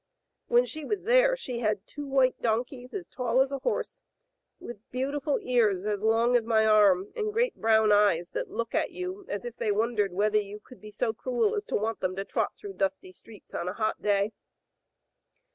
When 0.47 0.65
she 0.65 0.83
was 0.83 1.03
there 1.03 1.37
she 1.37 1.59
had 1.59 1.85
two 1.85 2.07
white 2.07 2.41
donkeys 2.41 2.91
as 2.91 3.07
tall 3.07 3.39
as 3.39 3.51
a 3.51 3.59
horse, 3.59 4.03
with 4.59 4.81
beauri 4.91 5.19
ful 5.21 5.37
ears 5.43 5.85
as 5.85 6.01
long 6.01 6.35
as 6.35 6.47
my 6.47 6.65
arm, 6.65 7.13
and 7.15 7.31
great 7.31 7.53
brown 7.55 7.91
eyes 7.91 8.31
that 8.31 8.49
look 8.49 8.73
at 8.73 8.89
you 8.89 9.27
as 9.29 9.45
if 9.45 9.55
they 9.57 9.71
wondered 9.71 10.11
whether 10.13 10.41
you 10.41 10.59
could 10.59 10.81
be 10.81 10.89
so 10.89 11.13
cruel 11.13 11.53
as 11.53 11.67
to 11.67 11.75
want 11.75 11.99
them 11.99 12.15
to 12.15 12.25
trot 12.25 12.53
through 12.57 12.73
dusty 12.77 13.11
streets 13.11 13.53
on 13.53 13.67
a 13.67 13.73
hot 13.73 14.01
day. 14.01 14.31